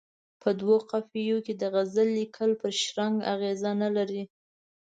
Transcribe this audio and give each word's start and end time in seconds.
په 0.41 0.49
دوو 0.59 0.75
قافیو 0.91 1.37
کې 1.45 1.53
د 1.61 1.63
غزل 1.73 2.07
لیکل 2.19 2.51
پر 2.61 2.71
شرنګ 2.81 3.15
اغېز 3.33 3.61
نه 3.81 3.89
لري. 3.97 4.23